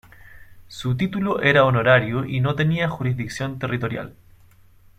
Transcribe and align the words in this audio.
Su 0.67 0.97
título 0.97 1.41
era 1.43 1.63
honorario 1.63 2.25
y 2.25 2.39
no 2.39 2.55
tenía 2.55 2.89
jurisdicción 2.89 3.59
territorial. 3.59 4.15